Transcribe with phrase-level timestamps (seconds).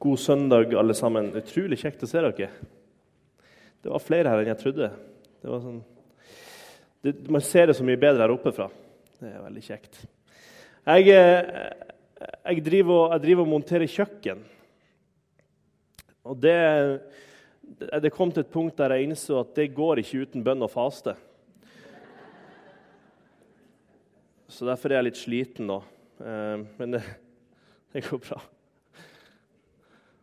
[0.00, 1.26] God søndag, alle sammen.
[1.36, 2.46] Utrolig kjekt å se dere.
[3.84, 4.86] Det var flere her enn jeg trodde.
[5.44, 5.82] Sånn,
[7.04, 8.70] det, man ser det så mye bedre her oppe fra.
[9.20, 9.98] Det er veldig kjekt.
[10.88, 11.50] Jeg, eh,
[12.48, 14.40] jeg, driver, jeg driver, og monterer kjøkken.
[16.32, 16.54] Og det,
[18.00, 20.72] det kom til et punkt der jeg innså at det går ikke uten bønn og
[20.72, 21.12] faste.
[24.48, 25.78] Så derfor er jeg litt sliten nå.
[26.24, 27.02] Eh, men det,
[27.92, 28.40] det går bra.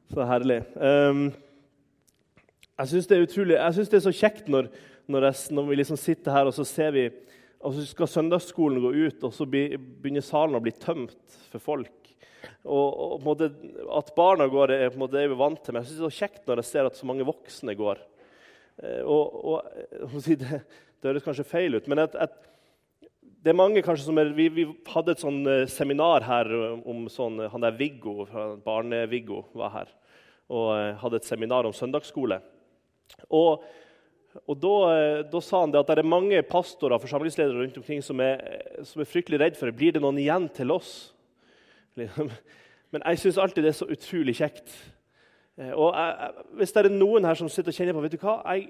[0.07, 0.61] Så herlig.
[0.79, 1.25] Um,
[2.77, 4.69] jeg syns det er jeg synes det er så kjekt når,
[5.09, 7.07] når, jeg, når, vi liksom sitter her og så ser vi,
[7.59, 12.11] og så skal søndagsskolen gå ut, og så begynner salen å bli tømt for folk.
[12.63, 13.43] Og, og
[13.97, 16.05] At barna går, er, på en måte, er vi vant til, men jeg synes det
[16.05, 18.03] er så kjekt når jeg ser at så mange voksne går.
[18.83, 22.15] Eh, og, og det, det høres kanskje feil ut, men at...
[22.27, 22.43] et,
[23.43, 26.49] det er mange kanskje som er, vi, vi hadde et sånn eh, seminar her
[26.87, 28.25] om sånn, han der Viggo,
[28.65, 29.91] Barne-Viggo var her
[30.47, 32.39] og eh, hadde et seminar om søndagsskole.
[33.33, 33.63] Og,
[34.43, 37.79] og da, eh, da, sa han det at det er mange pastorer og forsamlingsledere rundt
[37.81, 38.41] omkring som er,
[38.87, 39.77] som er fryktelig redd for det.
[39.77, 40.95] Blir det noen igjen til oss?
[41.97, 44.71] Men jeg syns alltid det er så utrolig kjekt.
[45.73, 48.39] Og jeg, Hvis det er noen her som sitter og kjenner på vet du hva,
[48.53, 48.69] jeg,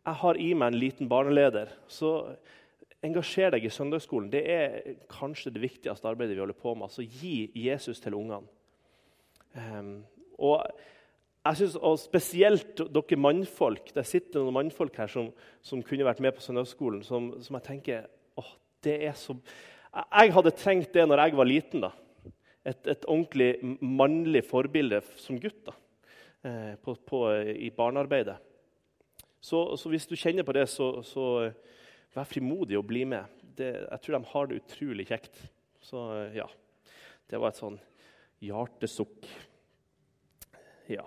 [0.00, 2.12] jeg har i meg en liten barneleder, så
[3.06, 4.30] engasjer deg i søndagsskolen.
[4.32, 6.88] Det er kanskje det viktigste arbeidet vi holder på med.
[6.88, 8.46] altså Gi Jesus til ungene.
[9.56, 10.04] Um,
[10.38, 10.66] og
[11.44, 13.94] jeg synes, og Spesielt dere mannfolk.
[13.94, 15.30] Det sitter noen mannfolk her som,
[15.62, 17.02] som kunne vært med på søndagsskolen.
[17.06, 18.52] Som, som jeg tenker åh,
[18.84, 19.36] det er så...
[19.90, 21.86] Jeg hadde trengt det når jeg var liten.
[21.86, 21.90] da.
[22.64, 25.72] Et, et ordentlig mannlig forbilde som gutt da,
[26.44, 27.24] eh, på, på,
[27.56, 28.36] i barnearbeidet.
[29.40, 31.24] Så, så, hvis du kjenner på det, så, så
[32.16, 33.38] Vær frimodig og bli med.
[33.56, 35.38] Det, jeg tror de har det utrolig kjekt.
[35.84, 36.02] Så
[36.34, 36.48] ja,
[37.30, 37.78] det var et sånn
[38.42, 39.28] hjertesukk.
[40.90, 41.04] Ja.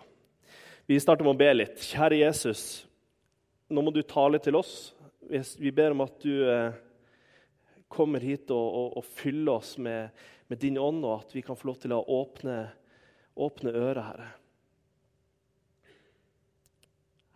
[0.87, 1.81] Vi starter med å be litt.
[1.83, 2.63] Kjære Jesus,
[3.73, 4.93] nå må du tale til oss.
[5.59, 6.75] Vi ber om at du eh,
[7.91, 10.11] kommer hit og, og, og fyller oss med,
[10.47, 12.57] med, din ånd, og at vi kan få lov til å åpne,
[13.35, 14.31] åpne øret, Herre.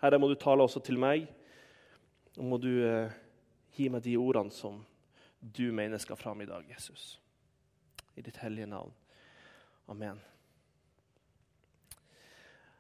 [0.04, 1.26] Herre, må du tale også til meg.
[2.38, 3.16] Nå må du eh,
[3.78, 4.80] Gi meg de ordene som
[5.38, 7.20] du mener skal fram i dag, Jesus.
[8.18, 8.94] I ditt hellige navn.
[9.88, 10.18] Amen.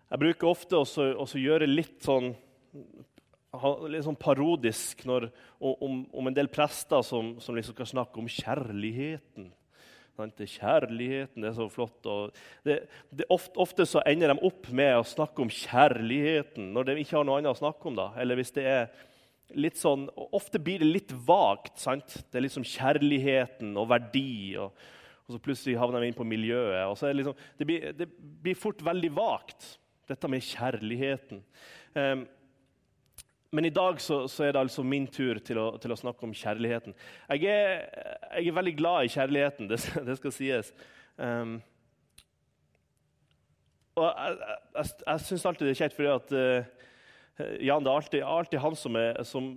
[0.07, 2.31] Jeg bruker ofte å gjøre litt sånn,
[3.91, 5.27] litt sånn parodisk når,
[5.59, 9.51] om, om, en del prester som, som liksom skal snakke om kjærligheten.
[10.17, 11.99] Kjærligheten det er så flott.
[12.65, 12.79] Det,
[13.11, 17.19] det, ofte, ofte, så ender de opp med å snakke om kjærligheten når de ikke
[17.19, 17.99] har noe annet å snakke om.
[17.99, 18.09] da.
[18.17, 18.89] Eller hvis det er
[19.55, 21.77] litt sånn, Ofte blir det litt vagt.
[21.79, 22.19] sant?
[22.27, 24.55] Det er liksom kjærligheten og verdi.
[24.59, 24.73] Og,
[25.27, 26.85] og så plutselig havner vi inn på miljøet.
[26.87, 31.43] og så er Det liksom, det blir, det blir fort veldig vagt, dette med kjærligheten.
[31.95, 32.27] Um,
[33.51, 36.23] men i dag så, så, er det altså min tur til å, til å snakke
[36.27, 36.93] om kjærligheten.
[37.31, 37.87] Jeg er,
[38.37, 40.73] jeg er, veldig glad i kjærligheten, det, det skal sies.
[41.17, 41.57] Um,
[43.97, 44.37] og jeg,
[44.75, 46.89] jeg, jeg syns alltid det er kjekt, fordi at uh,
[47.37, 49.51] Jan, det er alltid, alltid han som, er, som,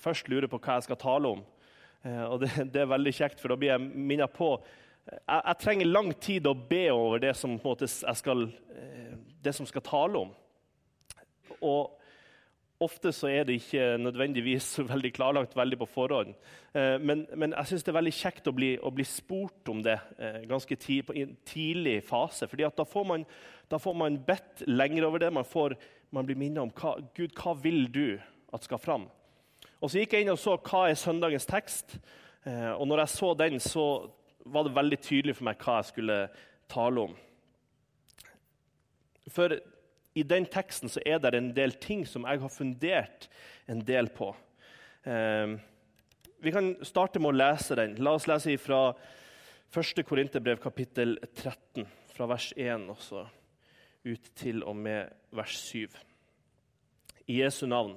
[0.00, 1.42] først lurer på hva jeg skal tale om.
[2.06, 4.56] Eh, og det, det er veldig kjekt, for da blir jeg minnet på
[5.06, 9.12] jeg, jeg, trenger lang tid å be over det som, måte, skal, eh,
[9.44, 10.32] det som skal tale om.
[11.60, 11.92] Og
[12.82, 16.32] ofte så er det ikke nødvendigvis veldig klarlagt veldig på forhånd.
[16.74, 19.84] Eh, men, men jeg syns det er veldig kjekt å bli, å bli spurt om
[19.86, 19.98] det
[20.48, 22.48] ganske tid, i en tidlig fase.
[22.50, 23.28] fordi da får, man,
[23.70, 25.30] da får man bedt lenger over det.
[25.36, 25.78] Man får
[26.10, 28.18] man blir minnet om hva, Gud, hva vil du
[28.54, 29.06] at skal fram.
[29.80, 31.98] Og Så gikk jeg inn og så hva er søndagens tekst.
[32.46, 33.86] Eh, og når jeg så den, så
[34.46, 36.18] var det veldig tydelig for meg hva jeg skulle
[36.70, 37.16] tale om.
[39.32, 39.56] For
[40.16, 43.28] i den teksten så er det en del ting som jeg har fundert
[43.68, 44.30] en del på.
[45.04, 45.56] Eh,
[46.46, 47.98] vi kan starte med å lese den.
[47.98, 48.92] La oss lese fra
[49.74, 50.04] 1.
[50.06, 51.84] Korinterbrev kapittel 13,
[52.14, 53.26] fra vers 1 også
[54.06, 55.90] ut til og med vers 7.
[57.26, 57.96] I Jesu navn.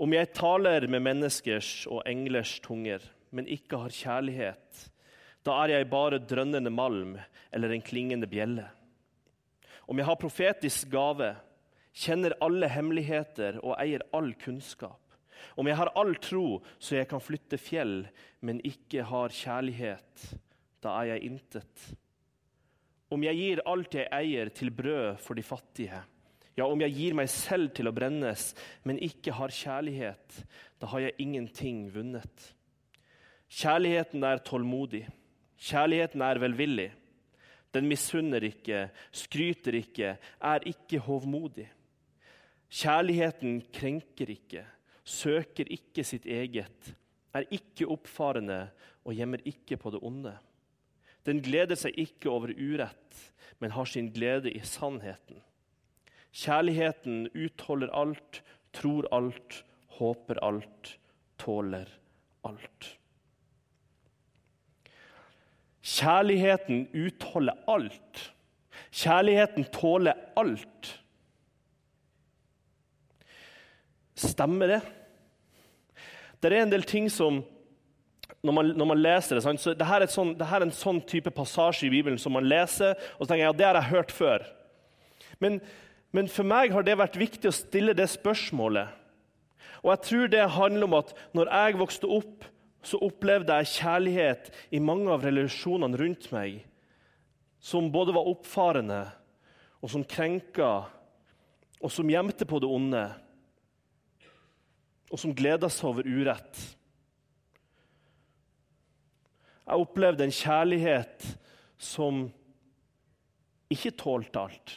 [0.00, 4.86] Om jeg taler med menneskers og englers tunger, men ikke har kjærlighet,
[5.44, 7.18] da er jeg bare drønnende malm
[7.52, 8.68] eller en klingende bjelle.
[9.90, 11.34] Om jeg har profetisk gave,
[11.92, 15.00] kjenner alle hemmeligheter og eier all kunnskap.
[15.58, 18.04] Om jeg har all tro så jeg kan flytte fjell,
[18.40, 20.28] men ikke har kjærlighet,
[20.84, 21.90] da er jeg intet.
[23.10, 25.98] Om jeg gir alt jeg eier, til brød for de fattige,
[26.56, 28.50] ja, om jeg gir meg selv til å brennes,
[28.84, 30.40] men ikke har kjærlighet,
[30.82, 32.50] da har jeg ingenting vunnet.
[33.50, 35.04] Kjærligheten er tålmodig,
[35.58, 36.90] kjærligheten er velvillig.
[37.74, 41.68] Den misunner ikke, skryter ikke, er ikke hovmodig.
[42.70, 44.64] Kjærligheten krenker ikke,
[45.02, 46.92] søker ikke sitt eget,
[47.34, 48.62] er ikke oppfarende
[49.06, 50.34] og gjemmer ikke på det onde.
[51.28, 53.18] Den gleder seg ikke over urett,
[53.60, 55.42] men har sin glede i sannheten.
[56.32, 59.64] Kjærligheten utholder alt, tror alt,
[59.98, 60.94] håper alt,
[61.38, 61.90] tåler
[62.46, 62.94] alt.
[65.82, 68.24] Kjærligheten utholder alt.
[68.90, 70.90] Kjærligheten tåler alt.
[74.14, 74.80] Stemmer det?
[76.40, 77.42] Det er en del ting som
[78.40, 81.32] når man, når man leser det, så det er, sånn, her er en sånn type
[81.36, 84.14] passasje i Bibelen som man leser, og så tenker jeg, ja, det har jeg hørt
[84.16, 84.46] før.
[85.44, 85.58] Men,
[86.16, 88.96] men for meg har det vært viktig å stille det spørsmålet.
[89.84, 92.48] Og jeg tror det handler om at når jeg vokste opp,
[92.80, 96.62] så opplevde jeg kjærlighet i mange av relasjonene rundt meg
[97.60, 99.02] som både var oppfarende,
[99.84, 100.86] og som krenka,
[101.80, 103.02] og som gjemte på det onde
[105.10, 106.60] og som gleda seg over urett.
[109.70, 111.26] Jeg opplevde en kjærlighet
[111.78, 112.24] som
[113.70, 114.72] ikke tålte alt.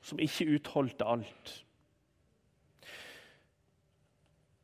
[0.00, 1.52] Som ikke utholdte alt.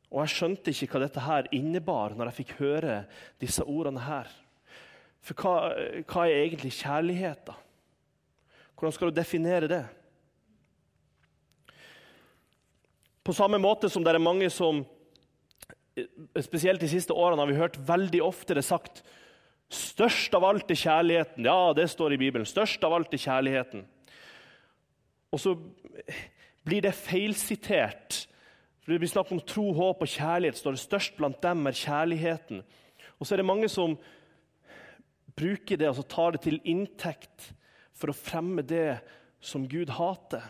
[0.09, 2.97] Og jeg skjønte ikke hva dette her innebar når jeg fikk høre
[3.37, 4.33] disse ordene her.
[5.21, 5.53] For hva,
[6.07, 7.53] hva er egentlig kjærlighet, da?
[8.73, 9.83] Hvordan skal du definere det?
[13.21, 14.81] På samme måte som det er mange som
[16.45, 19.03] Spesielt de siste årene har vi hørt veldig ofte det sagt
[19.67, 21.43] Størst av alt er kjærligheten.
[21.43, 22.47] Ja, det står i Bibelen.
[22.47, 23.81] Størst av alt er kjærligheten.
[25.35, 25.57] Og så
[26.63, 28.21] blir det feilsitert.
[28.79, 30.55] For Det blir snakk om tro, håp og kjærlighet.
[30.55, 32.63] står det Størst blant dem er kjærligheten.
[33.19, 33.97] Og så er det mange som
[35.35, 37.51] bruker det altså tar det til inntekt
[37.91, 39.01] for å fremme det
[39.43, 40.47] som Gud hater.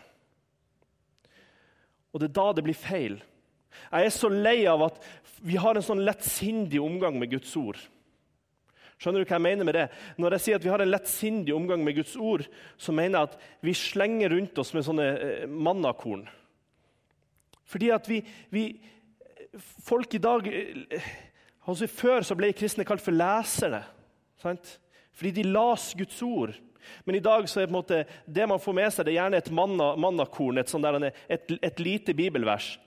[2.12, 3.18] Og det er da det blir feil.
[3.90, 4.98] Jeg er så lei av at
[5.44, 7.78] vi har en sånn lettsindig omgang med Guds ord.
[8.98, 9.86] Skjønner du hva jeg mener med det?
[10.18, 12.42] Når jeg sier at vi har en lettsindig omgang med Guds ord,
[12.74, 16.24] så mener jeg at vi slenger rundt oss med sånne eh, mannakorn.
[17.68, 18.22] Fordi at vi,
[18.54, 18.70] vi
[19.58, 21.06] Folk i dag eh,
[21.64, 23.80] altså Før så ble kristne kalt for lesere.
[24.42, 24.74] Sant?
[25.16, 26.52] Fordi de las Guds ord.
[27.04, 29.50] Men i dag så er det, det man får med seg, det er gjerne et
[29.52, 32.78] mannakorn, et, sånt et, et, lite bibelvers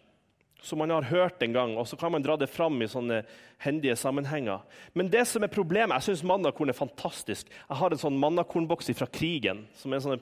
[0.62, 3.24] som man har hørt en gang, og så kan man dra det fram i sånne
[3.64, 4.62] hendige sammenhenger.
[4.94, 7.50] Men det som er problemet, jeg syns mannakorn er fantastisk.
[7.50, 10.22] Jeg har en sånn mannakornboks fra krigen, som er sånne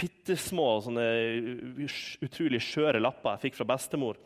[0.00, 1.06] bittesmå, sånne
[2.24, 4.20] utrolig skjøre lapper jeg fikk fra bestemor.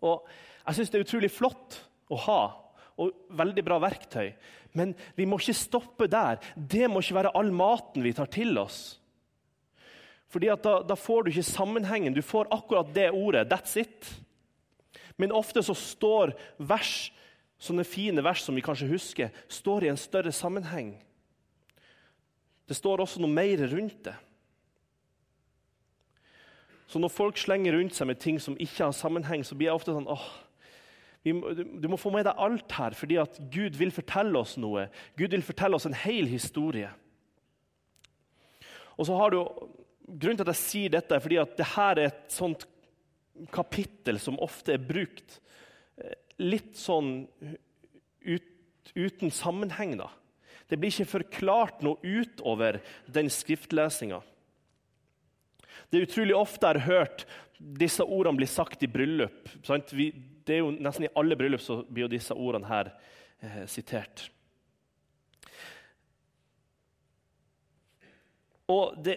[0.00, 0.24] Og
[0.64, 1.78] jeg syns det er utrolig flott
[2.12, 2.40] å ha,
[3.00, 4.32] og veldig bra verktøy.
[4.76, 6.40] Men vi må ikke stoppe der.
[6.56, 8.82] Det må ikke være all maten vi tar til oss.
[10.32, 12.14] Fordi da, da, får du ikke sammenhengen.
[12.16, 13.44] Du får akkurat det ordet.
[13.50, 14.08] That's it.
[15.20, 17.10] Men ofte så står vers,
[17.62, 20.94] sånne fine vers som vi kanskje husker, står i en større sammenheng.
[22.68, 24.14] Det står også noe mer rundt det.
[26.92, 29.78] Så når folk slenger rundt seg med ting som ikke har sammenheng, så blir jeg
[29.78, 30.26] ofte sånn åh,
[31.22, 34.88] du må få med deg alt her, fordi at Gud vil fortelle oss noe.
[35.16, 36.90] Gud vil fortelle oss en hel historie.
[38.98, 39.40] Og så har du,
[40.02, 42.66] Grunnen til at jeg sier dette, er fordi at dette er et sånt
[43.52, 45.38] kapittel som ofte er brukt
[45.96, 47.24] eh, litt sånn
[48.22, 48.50] ut,
[48.94, 49.96] uten sammenheng.
[50.00, 50.10] da.
[50.68, 54.22] Det blir ikke forklart noe utover den skriftlesinga.
[55.90, 57.26] Det er utrolig ofte jeg har hørt
[57.58, 59.50] disse ordene bli sagt i bryllup.
[59.92, 60.10] Vi,
[60.44, 62.92] det er jo Nesten i alle bryllup så blir jo disse ordene her
[63.40, 64.28] eh, sitert.
[68.70, 69.16] Og det,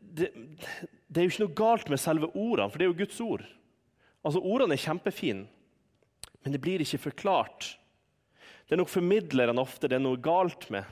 [0.00, 3.20] det, det, er jo ikke noe galt med selve ordene, for det er jo Guds
[3.24, 3.46] ord.
[4.24, 5.48] Altså, Ordene er kjempefine,
[6.44, 7.74] men det blir ikke forklart.
[8.64, 10.86] Det er nok formidlerne ofte det er noe galt med.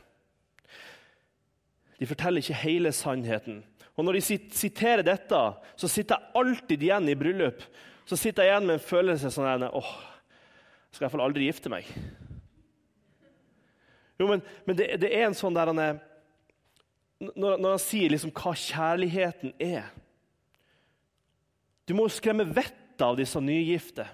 [2.01, 3.63] De forteller ikke hele sannheten.
[3.97, 5.41] Og Når de siterer dette,
[5.77, 7.65] så sitter jeg alltid igjen i bryllup
[8.05, 9.93] så sitter jeg igjen med en følelse sånn at åh,
[10.91, 11.87] jeg skal iallfall aldri gifte meg.
[14.21, 16.01] Jo, men, men det, det, er en sånn der han er
[17.23, 19.87] når, når, han sier liksom hva kjærligheten er
[21.87, 24.05] Du må skremme vettet av disse nygifte.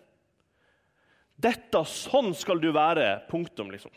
[1.38, 3.18] Dette, sånn skal du være.
[3.28, 3.92] Punktum, liksom.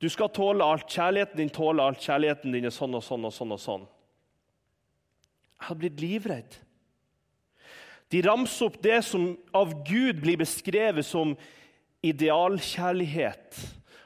[0.00, 0.88] Du skal tåle alt.
[0.90, 2.00] Kjærligheten din tåler alt.
[2.02, 3.52] Kjærligheten din er sånn og sånn og sånn.
[3.54, 3.84] og sånn.
[5.58, 6.56] Jeg hadde blitt livredd.
[8.12, 11.36] De ramser opp det som av Gud blir beskrevet som
[12.04, 13.60] idealkjærlighet.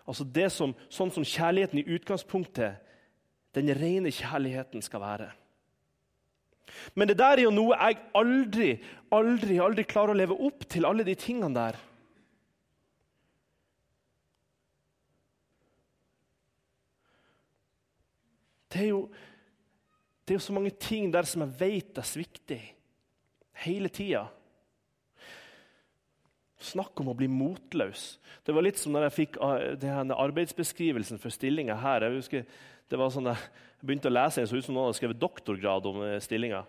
[0.09, 2.79] Altså som, Sånn som kjærligheten i utgangspunktet,
[3.57, 5.29] den rene kjærligheten, skal være.
[6.95, 8.71] Men det der er jo noe jeg aldri,
[9.15, 11.79] aldri, aldri klarer å leve opp til, alle de tingene der.
[18.69, 19.07] Det er jo,
[20.29, 22.61] det er jo så mange ting der som jeg vet er sviktig
[23.65, 24.27] hele tida.
[26.59, 28.19] Snakk om å bli motløs.
[28.45, 29.39] Det var litt som når jeg fikk
[29.81, 32.05] denne arbeidsbeskrivelsen for stillinga her.
[32.05, 32.45] Jeg husker,
[32.89, 35.87] det var sånn jeg begynte å lese en så ut som noen hadde skrevet doktorgrad
[35.87, 36.65] om uh, stillinga.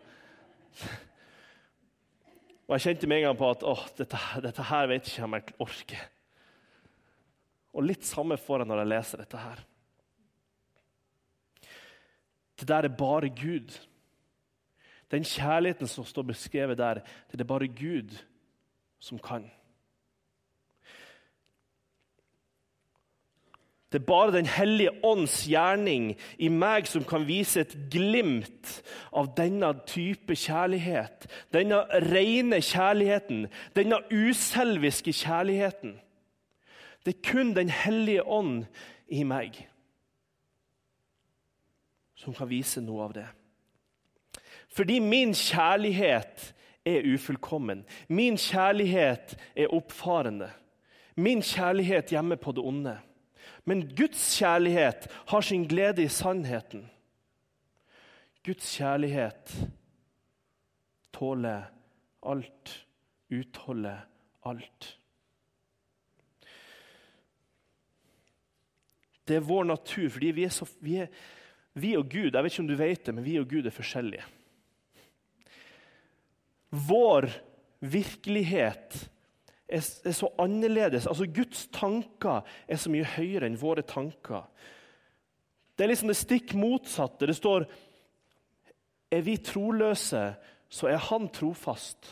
[2.70, 5.38] Og jeg kjente med en gang på at åh, dette, dette her vet ikke om
[5.40, 6.04] jeg orker.
[7.74, 9.64] Og litt samme får jeg når jeg leser dette her.
[12.60, 13.74] Det der er bare Gud.
[15.10, 18.14] Den kjærligheten som står beskrevet der, det er bare Gud
[19.02, 19.48] som kan.
[23.91, 29.31] Det er bare Den hellige ånds gjerning i meg som kan vise et glimt av
[29.38, 31.25] denne type kjærlighet.
[31.53, 31.81] Denne
[32.12, 35.98] rene kjærligheten, denne uselviske kjærligheten.
[37.05, 38.65] Det er kun Den hellige ånd
[39.08, 39.65] i meg
[42.19, 43.27] som kan vise noe av det.
[44.75, 46.53] Fordi min kjærlighet
[46.86, 47.86] er ufullkommen.
[48.08, 50.50] Min kjærlighet er oppfarende.
[51.15, 52.98] Min kjærlighet gjemmer på det onde.
[53.70, 56.88] Men Guds kjærlighet har sin glede i sannheten.
[58.46, 59.52] Guds kjærlighet
[61.14, 61.68] tåler
[62.26, 62.72] alt,
[63.30, 64.08] utholder
[64.50, 64.96] alt.
[69.30, 71.12] Det er vår natur, fordi vi så, vi er,
[71.78, 73.76] vi og Gud jeg vet ikke om du vet det, men vi og Gud er
[73.76, 74.26] forskjellige.
[76.90, 77.30] Vår
[77.86, 78.98] virkelighet
[79.70, 81.08] er, så annerledes.
[81.08, 84.48] Altså Guds tanker er så mye høyere enn våre tanker.
[85.78, 87.28] Det er liksom det stikk motsatte.
[87.30, 87.68] Det står
[89.12, 90.24] er vi troløse,
[90.70, 92.10] så er han trofast.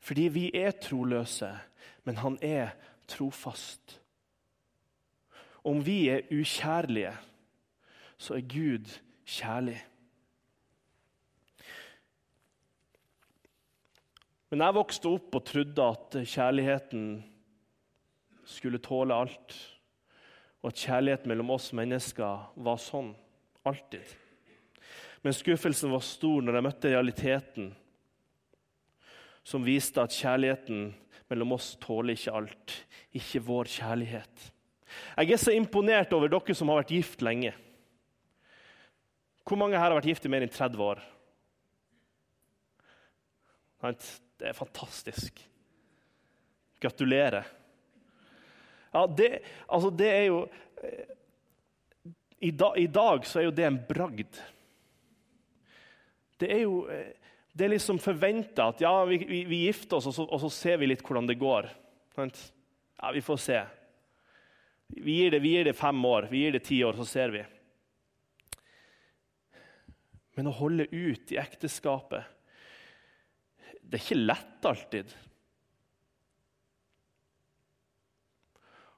[0.00, 1.50] Fordi vi er troløse,
[2.04, 2.74] men han er
[3.08, 4.00] trofast.
[5.64, 7.12] Om vi er ukjærlige,
[8.18, 8.90] så er Gud
[9.26, 9.78] kjærlig.
[14.56, 17.08] Men jeg vokste opp og trodde at kjærligheten
[18.48, 19.52] skulle tåle alt.
[20.64, 23.10] Og at kjærligheten mellom oss mennesker var sånn
[23.68, 24.16] alltid.
[25.20, 27.68] Men skuffelsen var stor når jeg møtte realiteten
[29.44, 30.88] som viste at kjærligheten
[31.28, 32.80] mellom oss tåler ikke alt.
[33.12, 34.50] Ikke vår kjærlighet.
[35.20, 37.52] Jeg er så imponert over dere som har vært gift lenge.
[39.44, 41.10] Hvor mange her har vært gift i mer enn 30 år?
[44.36, 45.40] Det er fantastisk.
[46.80, 47.46] Gratulerer.
[48.92, 49.30] Ja, det,
[49.68, 50.42] altså det er jo
[50.82, 51.14] eh,
[52.38, 54.40] i, da, I dag så er jo det en bragd.
[56.40, 57.14] Det er jo eh,
[57.56, 60.50] det er liksom forventa at ja, vi, vi, vi, gifter oss, og så, og så,
[60.52, 61.70] ser vi litt hvordan det går.
[62.18, 63.60] Ja, Vi får se.
[64.92, 67.32] Vi gir, det, vi gir det fem år, vi gir det ti år, så ser
[67.32, 67.40] vi.
[70.36, 72.35] Men å holde ut i ekteskapet
[73.86, 75.14] Det er ikke lett alltid.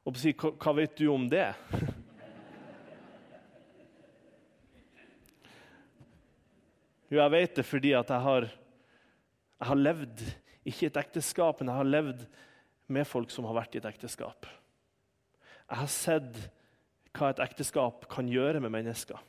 [0.09, 1.51] Og si, hva, hva vet du om det?
[7.09, 10.23] Jo, jeg vet det fordi at jeg har, jeg har levd
[10.69, 12.25] ikke i et ekteskap, men jeg har levd
[12.93, 14.49] med folk som har vært i et ekteskap.
[15.69, 16.41] Jeg har sett
[17.17, 19.21] hva et ekteskap kan gjøre med mennesker.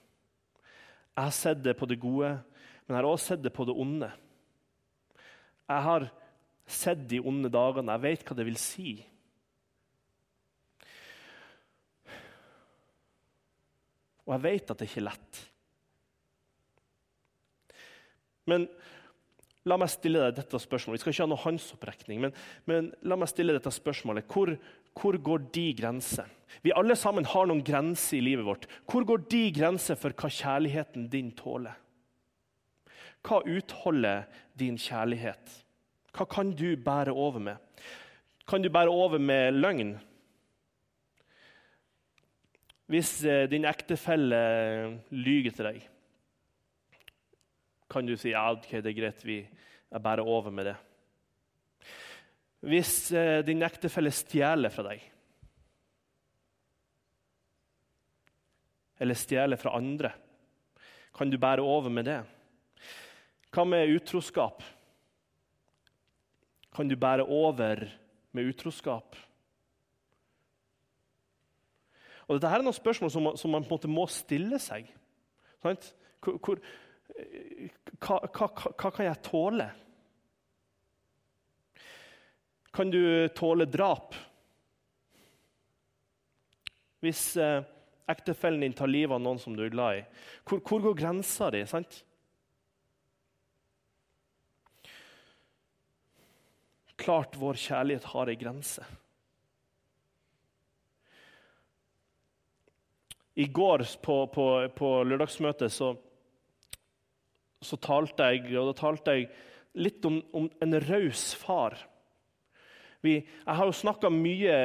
[1.16, 2.32] Jeg har sett det på det gode,
[2.86, 4.12] men jeg har også sett det på det onde.
[5.70, 6.08] Jeg har
[6.70, 7.94] sett de onde dagene.
[7.98, 8.94] Jeg vet hva det vil si.
[14.26, 15.42] Og jeg vet at det ikke er lett.
[18.50, 18.66] Men
[19.70, 20.98] la meg stille deg dette spørsmålet.
[20.98, 22.36] Vi skal ikke ha noe håndsopprekning, men,
[22.70, 24.30] men la meg stille dette spørsmålet.
[24.30, 24.54] Hvor,
[24.98, 26.30] hvor går de grenser?
[26.66, 28.66] Vi alle sammen har noen grenser i livet vårt.
[28.90, 31.78] Hvor går de grenser for hva kjærligheten din tåler?
[33.26, 34.28] Hva utholder
[34.60, 35.56] din kjærlighet?
[36.16, 37.58] Hva kan du bære over med?
[38.48, 39.98] Kan du bære over med løgn?
[42.90, 44.38] Hvis eh, din ektefelle
[45.14, 45.84] lyger til deg,
[47.90, 49.44] kan du si ja, okay, det er greit, vi,
[49.92, 50.76] jeg bærer over med det.
[52.66, 55.06] Hvis eh, din ektefelle stjeler fra deg,
[59.00, 60.12] eller stjeler fra andre,
[61.16, 62.20] kan du bære over med det?
[63.50, 64.62] Hva med utroskap?
[66.76, 67.88] Kan du bære over
[68.32, 69.18] med utroskap?
[72.30, 74.86] Og Dette er noen spørsmål som, som man på en måte må stille seg.
[75.64, 76.60] Hvor, hvor,
[77.98, 79.66] hva, hva, hva kan jeg tåle?
[82.76, 83.02] Kan du
[83.34, 84.14] tåle drap?
[87.02, 87.64] Hvis eh,
[88.12, 90.06] ektefellen din tar livet av noen som du er glad i,
[90.46, 91.64] hvor, hvor går grensa di?
[91.66, 92.04] sant?
[97.00, 98.84] Klart vår kjærlighet har ei grense.
[103.40, 105.94] I går på, på, på lørdagsmøtet så,
[107.64, 109.30] så, talte jeg, og da talte jeg
[109.80, 111.78] litt om, om en raus far.
[113.00, 114.58] Vi, jeg har jo snakka mye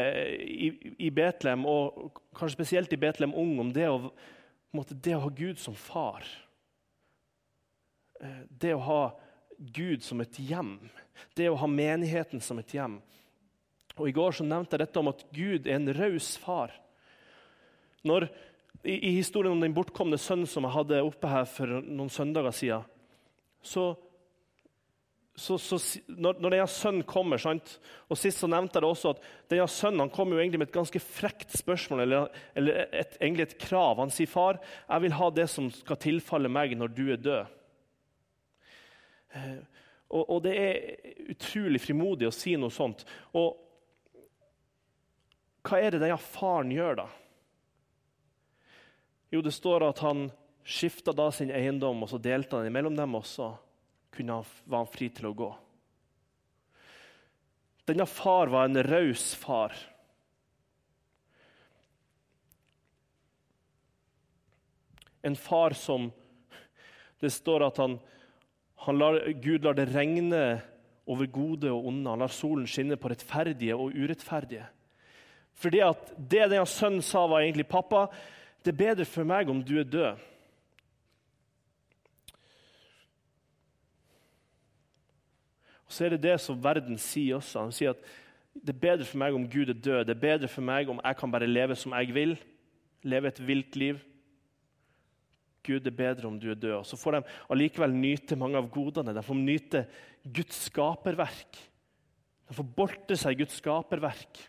[0.43, 4.11] i, i, Betlehem, og kanskje spesielt i Betlehem Ung, om det å,
[4.75, 6.27] måte, det å ha Gud som far.
[8.19, 9.03] Eh, det å ha
[9.73, 10.77] Gud som et hjem.
[11.37, 12.99] Det å ha menigheten som et hjem.
[13.95, 16.75] Og I går så nevnte jeg dette om at Gud er en raus far.
[18.05, 18.27] Når,
[18.83, 22.57] i, i, historien om den bortkomne sønnen som jeg hadde oppe her for noen søndager
[22.57, 22.91] siden,
[23.65, 23.87] så,
[25.41, 25.79] så, så
[26.11, 27.79] når, når denne sønnen kommer sant?
[28.11, 30.69] og Sist så nevnte jeg det også at denne sønnen han kom jo egentlig med
[30.69, 34.03] et ganske frekt spørsmål, eller, eller et, egentlig et krav.
[34.03, 37.61] Han sier, 'Far, jeg vil ha det som skal tilfalle meg når du er død.'
[39.35, 39.59] Eh,
[40.15, 43.03] og, og, det er utrolig frimodig å si noe sånt.
[43.35, 43.61] Og
[45.65, 47.09] hva er det denne faren gjør, da?
[49.33, 50.29] Jo, det står at han
[50.65, 53.55] skifta da sin eiendom, og så delte han imellom dem, og så
[54.15, 55.51] han, var han fri til å gå.
[57.89, 59.75] Denne far var en raus far.
[65.25, 66.13] En far som
[67.19, 67.95] Det står at han
[68.89, 70.63] lar, Gud lar det regne
[71.07, 72.11] over gode og onde.
[72.11, 74.67] Han lar solen skinne på rettferdige og urettferdige.
[75.55, 78.07] Fordi at Det denne sønnen sa, var egentlig pappa,
[78.65, 80.17] det er bedre for meg om du er død.
[85.87, 87.61] Og Så er det det som verden sier også.
[87.61, 88.01] Han sier at
[88.55, 90.05] det er bedre for meg om Gud er død.
[90.07, 92.37] Det er bedre for meg om jeg kan bare leve som jeg vil.
[93.03, 93.99] Leve et vilt liv.
[95.65, 96.79] Gud er bedre om du er død.
[96.81, 97.23] Og Så får de
[97.53, 99.15] allikevel nyte mange av godene.
[99.17, 99.85] De får nyte
[100.25, 101.61] Guds skaperverk.
[102.49, 104.43] De får borte seg Guds skaperverk.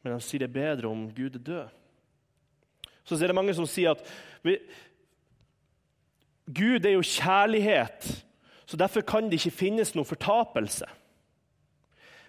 [0.00, 1.76] Men de sier det er bedre om Gud er død.
[3.04, 4.04] Så er det mange som sier at
[4.46, 4.54] vi,
[6.46, 8.06] Gud er jo kjærlighet,
[8.66, 10.86] så derfor kan det ikke finnes noen fortapelse.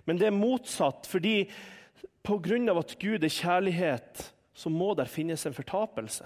[0.09, 1.45] Men det er motsatt, fordi
[2.25, 2.57] pga.
[2.79, 6.25] at Gud er kjærlighet, så må der finnes en fortapelse.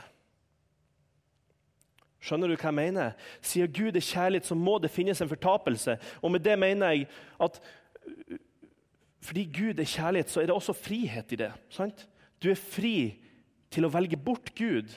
[2.26, 3.14] Skjønner du hva jeg mener?
[3.46, 5.98] Sier Gud er kjærlighet, så må det finnes en fortapelse.
[6.26, 7.10] Og med det mener jeg
[7.42, 7.60] at
[9.26, 11.52] fordi Gud er kjærlighet, så er det også frihet i det.
[11.74, 12.06] Sant?
[12.42, 13.16] Du er fri
[13.74, 14.92] til å velge bort Gud.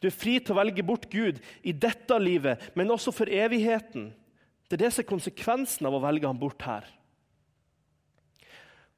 [0.00, 4.10] Du er fri til å velge bort Gud i dette livet, men også for evigheten.
[4.66, 6.88] Det er det som er konsekvensen av å velge ham bort her.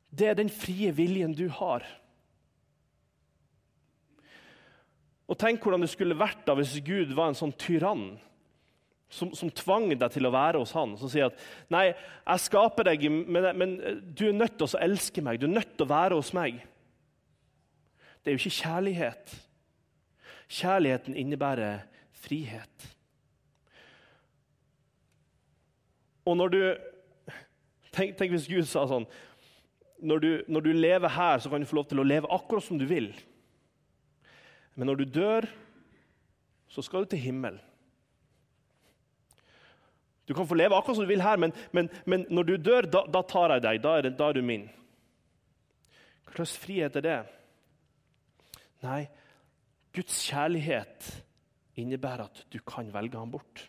[0.09, 1.85] Det er den frie viljen du har.
[5.29, 8.07] Og Tenk hvordan det skulle vært da hvis Gud var en sånn tyrann
[9.13, 10.95] som, som tvang deg til å være hos han.
[11.01, 13.77] Som sier at nei, jeg skaper deg, men, men
[14.17, 15.41] du er nødt til å elske meg.
[15.41, 16.61] Du er nødt til å være hos meg.
[18.21, 19.37] Det er jo ikke kjærlighet.
[20.59, 21.85] Kjærligheten innebærer
[22.25, 22.89] frihet.
[26.29, 26.63] Og når du
[27.89, 29.07] Tenk, tenk hvis Gud sa sånn
[29.99, 32.63] når du, når du lever her, så kan du få lov til å leve akkurat
[32.63, 33.09] som du vil.
[34.79, 35.47] Men når du dør,
[36.71, 37.59] så skal du til himmelen.
[40.29, 42.87] Du kan få leve akkurat som du vil her, men, men, men når du dør,
[42.87, 43.81] da, da, tar jeg deg.
[43.83, 44.67] Da er, det, da er du min.
[46.29, 47.17] Hva slags frihet er det?
[48.85, 49.01] Nei,
[49.97, 51.09] Guds kjærlighet
[51.81, 53.65] innebærer at du kan velge ham bort.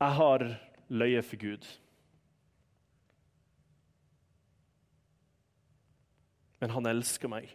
[0.00, 0.48] Jeg har
[0.88, 1.83] løyet for Gud.
[6.64, 7.50] Men han elsker meg.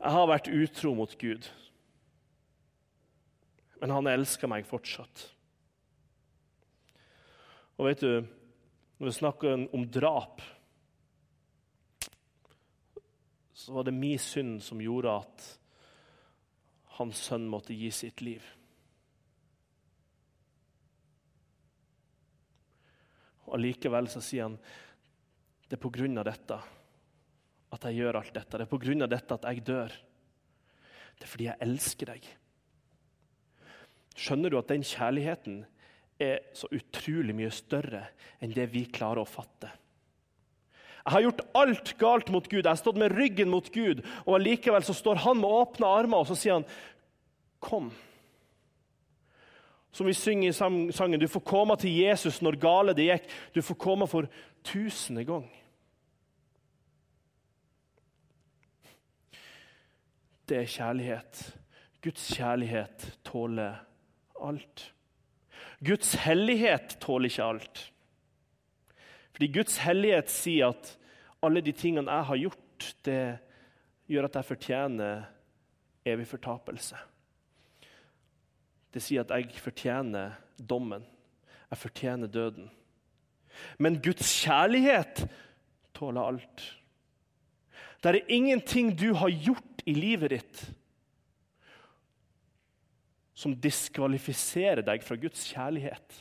[0.00, 1.44] Jeg har vært utro mot Gud,
[3.82, 5.26] men han elsker meg fortsatt.
[7.76, 8.24] Og vet du,
[8.96, 10.40] når vi snakker om drap,
[13.52, 15.52] så var det min synd som gjorde at
[16.96, 18.40] hans sønn måtte gi sitt liv.
[23.44, 24.60] Og Allikevel så sier han
[25.68, 26.62] det er på grunn av dette
[27.70, 28.56] at jeg gjør alt dette.
[28.56, 29.92] Det er på grunn av dette at jeg dør.
[31.18, 32.30] Det er fordi jeg elsker deg.
[34.20, 35.60] Skjønner du at den kjærligheten
[36.20, 38.04] er så utrolig mye større
[38.42, 39.70] enn det vi klarer å fatte.
[41.00, 44.34] Jeg har gjort alt galt mot Gud, jeg har stått med ryggen mot Gud, og
[44.36, 46.68] allikevel så står han med åpne armer og så sier han,
[47.60, 47.92] 'Kom'.
[49.92, 53.30] Som vi synger i sangen, du får komme til Jesus når gale det gikk.
[53.54, 54.28] Du får komme for
[54.62, 55.50] tusende gang.
[60.50, 61.40] Det er kjærlighet.
[62.02, 63.76] Guds kjærlighet tåler
[64.42, 64.82] alt.
[65.78, 67.82] Guds hellighet tåler ikke alt.
[69.30, 70.90] Fordi Guds hellighet sier at
[71.46, 73.20] alle de tingene jeg har gjort, det
[74.10, 75.22] gjør at jeg fortjener
[76.10, 76.98] evig fortapelse.
[78.90, 81.06] Det sier at jeg fortjener dommen.
[81.70, 82.66] Jeg fortjener døden.
[83.78, 85.28] Men Guds kjærlighet
[85.94, 86.68] tåler alt.
[88.00, 90.62] Det er ingenting du har gjort i livet ditt
[93.36, 96.16] som diskvalifiserer deg fra Guds kjærlighet.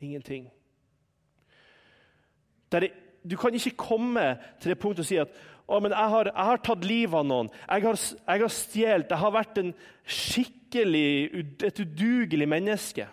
[0.00, 0.48] Ingenting.
[2.72, 2.88] Er,
[3.24, 4.24] du kan ikke komme
[4.60, 7.26] til det punktet og si at å, men jeg har, jeg har tatt livet av
[7.26, 9.72] noen, jeg har, jeg har stjålet, jeg har vært en
[10.06, 11.08] skikkelig,
[11.66, 13.08] et udugelig menneske.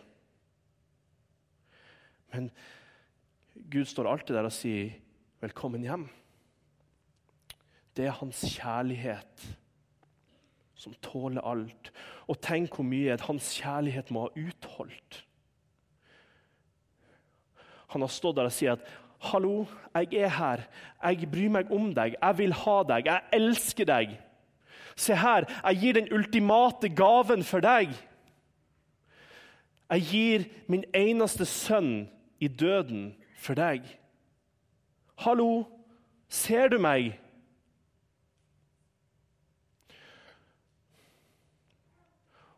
[2.34, 2.52] Men
[3.74, 4.94] Gud står alltid der og sier
[5.42, 6.06] 'velkommen hjem'.
[7.98, 9.46] Det er hans kjærlighet
[10.76, 11.92] som tåler alt.
[12.28, 15.24] Og tenk hvor mye hans kjærlighet må ha utholdt.
[17.94, 18.86] Han har stått der og sier at
[19.24, 20.62] 'Hallo, jeg er her.
[21.04, 22.16] Jeg bryr meg om deg.
[22.22, 23.06] Jeg vil ha deg.
[23.06, 24.20] Jeg elsker deg.'
[24.96, 27.90] Se her, jeg gir den ultimate gaven for deg.
[29.90, 33.82] Jeg gir min eneste sønn i døden for deg.
[35.16, 35.64] Hallo,
[36.30, 37.20] ser du meg?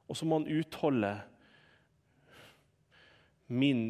[0.08, 1.14] Og så må han utholde
[3.48, 3.82] min,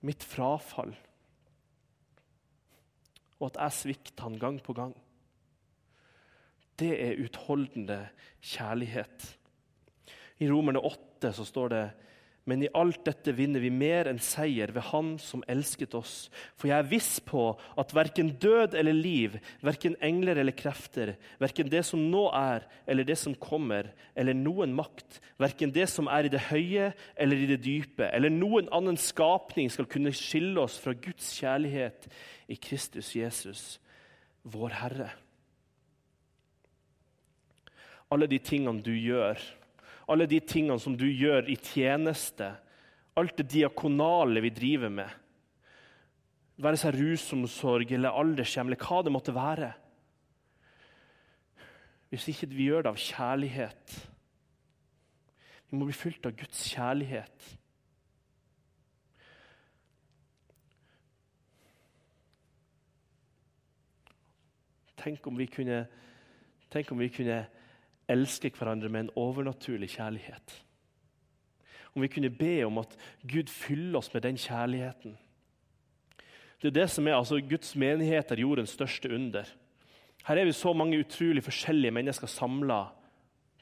[0.00, 0.94] mitt frafall.
[3.38, 4.94] Og at jeg svikter han gang på gang.
[6.78, 8.00] Det er utholdende
[8.42, 9.34] kjærlighet.
[10.38, 11.84] I Romerne 8 så står det
[12.48, 16.14] men i alt dette vinner vi mer enn seier ved Han som elsket oss.
[16.56, 17.42] For jeg er viss på
[17.76, 23.04] at verken død eller liv, verken engler eller krefter, verken det som nå er eller
[23.04, 26.88] det som kommer, eller noen makt, verken det som er i det høye
[27.20, 32.08] eller i det dype, eller noen annen skapning skal kunne skille oss fra Guds kjærlighet
[32.48, 33.64] i Kristus Jesus,
[34.48, 35.12] vår Herre.
[38.08, 39.36] Alle de tingene du gjør
[40.08, 42.48] alle de tingene som du gjør i tjeneste,
[43.18, 45.10] alt det diakonale vi driver med,
[46.58, 49.70] være seg rusomsorg eller aldershjem eller hva det måtte være.
[52.08, 53.96] Hvis ikke vi gjør det av kjærlighet.
[55.68, 57.48] Vi må bli fylt av Guds kjærlighet.
[64.98, 65.82] Tenk om vi kunne,
[66.72, 67.42] tenk om vi kunne
[68.08, 70.64] elske hverandre med en overnaturlig kjærlighet.
[71.94, 72.96] Om vi kunne be om at
[73.28, 75.16] Gud fyller oss med den kjærligheten.
[76.62, 79.46] Det er det som er altså, Guds menighet er jordens største under.
[80.26, 82.82] Her er vi så mange utrolig forskjellige mennesker samla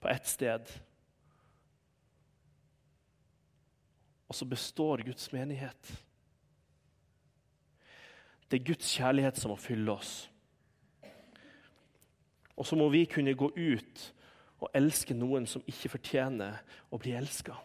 [0.00, 0.72] på ett sted.
[4.28, 5.92] Og så består Guds menighet.
[8.50, 10.30] Det er Guds kjærlighet som må fylle oss.
[12.56, 14.12] Og så må vi kunne gå ut
[14.61, 17.57] å elske noen som ikke fortjener å bli elska.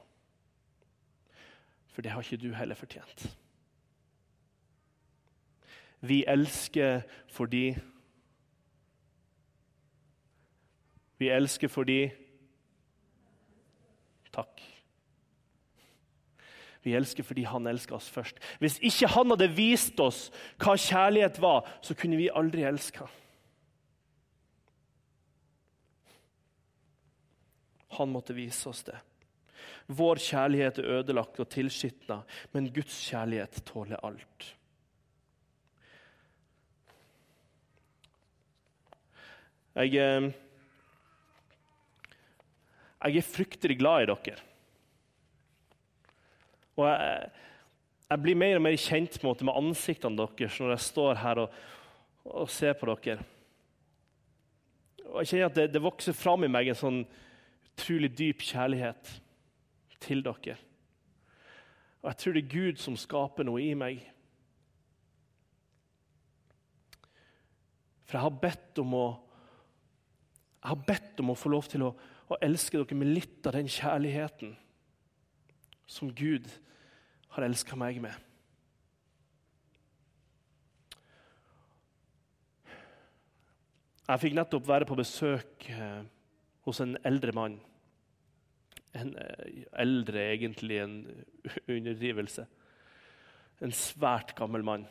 [1.92, 3.28] For det har ikke du heller fortjent.
[6.02, 7.76] Vi elsker fordi
[11.22, 12.12] Vi elsker fordi
[14.34, 14.62] Takk.
[16.82, 18.40] Vi elsker fordi han elsker oss først.
[18.60, 23.06] Hvis ikke han hadde vist oss hva kjærlighet var, så kunne vi aldri elska.
[27.98, 28.98] Han måtte vise oss det.
[29.92, 32.22] Vår kjærlighet er ødelagt og tilskitna,
[32.54, 34.52] men Guds kjærlighet tåler alt.
[39.76, 40.32] Jeg, eh,
[43.02, 44.40] jeg er fryktelig glad i dere.
[46.76, 47.30] Og jeg,
[48.10, 51.62] jeg, blir mer og mer kjent med, med ansiktene deres når jeg står her og,
[52.26, 53.24] og ser på dere.
[55.12, 57.02] Og jeg kjenner at det, det vokser fram i meg en sånn
[57.72, 59.22] utrolig dyp kjærlighet
[60.02, 60.58] til dere.
[62.02, 64.02] Og jeg tror det er Gud som skaper noe i meg.
[68.06, 69.06] For jeg har bedt om å,
[70.62, 71.94] jeg har bedt om å få lov til å,
[72.28, 74.56] å elske dere med litt av den kjærligheten
[75.92, 76.50] som Gud
[77.36, 78.16] har elska meg med.
[84.12, 86.02] Jeg fikk nettopp være på besøk eh,
[86.68, 87.60] hos en eldre mann.
[88.98, 90.98] En eh, eldre, egentlig, en
[91.68, 92.48] underdrivelse.
[93.62, 94.88] En svært gammel mann.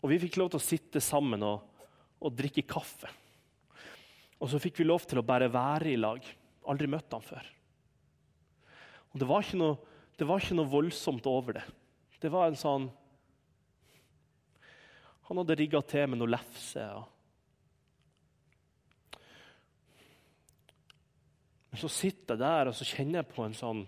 [0.00, 1.64] Og Vi fikk lov til å sitte sammen og,
[2.20, 3.10] og drikke kaffe.
[4.40, 6.24] Og så fikk vi lov til å bare være i lag.
[6.72, 7.44] Aldri møtt ham før.
[9.12, 9.76] Og Det var noe,
[10.16, 11.66] det var ikke noe voldsomt over det.
[12.20, 12.90] Det var en sånn
[15.30, 16.82] Han hadde rigga til med noe lefse.
[16.98, 17.19] Og...
[21.70, 23.82] Men så sitter jeg der og så kjenner jeg på en sånn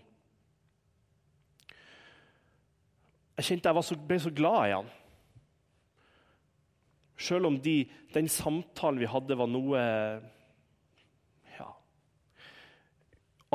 [3.33, 4.89] Jeg kjente jeg så, ble så glad i han.
[7.17, 7.79] Selv om de,
[8.13, 9.81] den samtalen vi hadde, var noe
[11.57, 11.69] ja,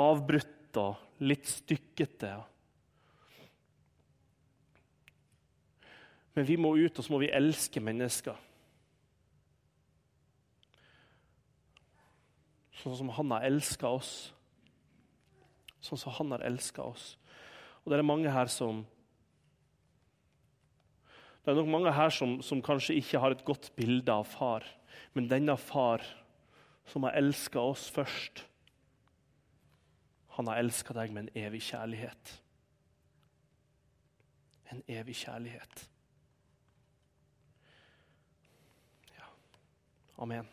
[0.01, 2.33] avbrutt og litt stykkete.
[6.35, 8.46] Men vi må ut og så må vi elske mennesker.
[12.81, 14.11] Sånn som han har elska oss.
[15.81, 17.15] Sånn som han har elska oss.
[17.83, 18.85] Og det er mange her som
[21.47, 24.65] det er nok mange her som, som kanskje ikke har et godt bilde av far.
[25.15, 26.03] Men denne far,
[26.91, 28.41] som har elska oss først,
[30.35, 32.33] han har elska deg med en evig kjærlighet.
[34.75, 35.87] En evig kjærlighet.
[39.15, 39.31] Ja.
[40.19, 40.51] Amen.